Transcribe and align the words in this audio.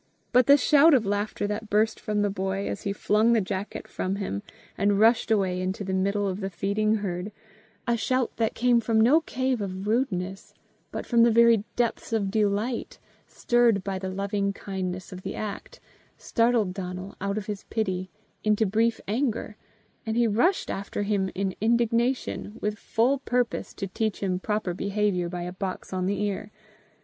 But 0.31 0.47
the 0.47 0.57
shout 0.57 0.95
of 0.95 1.05
laughter 1.05 1.45
that 1.45 1.69
burst 1.69 1.99
from 1.99 2.23
the 2.23 2.31
boy, 2.31 2.67
as 2.67 2.81
he 2.81 2.91
flung 2.91 3.33
the 3.33 3.39
jacket 3.39 3.87
from 3.87 4.15
him, 4.15 4.41
and 4.75 4.99
rushed 4.99 5.29
away 5.29 5.61
into 5.61 5.83
the 5.83 5.93
middle 5.93 6.27
of 6.27 6.39
the 6.39 6.49
feeding 6.49 6.95
herd, 6.95 7.31
a 7.87 7.95
shout 7.95 8.35
that 8.37 8.55
came 8.55 8.79
from 8.81 8.99
no 8.99 9.21
cave 9.21 9.61
of 9.61 9.85
rudeness, 9.85 10.55
but 10.91 11.05
from 11.05 11.21
the 11.21 11.29
very 11.29 11.65
depths 11.75 12.13
of 12.13 12.31
delight, 12.31 12.97
stirred 13.27 13.83
by 13.83 13.99
the 13.99 14.09
loving 14.09 14.53
kindness 14.53 15.11
of 15.13 15.21
the 15.21 15.35
act, 15.35 15.79
startled 16.17 16.73
Donal 16.73 17.15
out 17.21 17.37
of 17.37 17.45
his 17.45 17.65
pity 17.65 18.09
into 18.43 18.65
brief 18.65 18.99
anger, 19.07 19.55
and 20.03 20.17
he 20.17 20.25
rushed 20.25 20.71
after 20.71 21.03
him 21.03 21.29
in 21.35 21.53
indignation, 21.61 22.57
with 22.59 22.79
full 22.79 23.19
purpose 23.19 23.71
to 23.75 23.85
teach 23.85 24.21
him 24.23 24.39
proper 24.39 24.73
behaviour 24.73 25.29
by 25.29 25.43
a 25.43 25.53
box 25.53 25.93
on 25.93 26.09
each 26.09 26.21
ear. 26.21 26.49